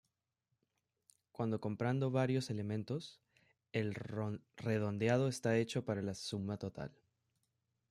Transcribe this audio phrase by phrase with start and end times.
[1.31, 3.21] Cuándo comprando varios elementos,
[3.71, 3.93] el
[4.55, 6.91] redondeando está hecho para la suma total.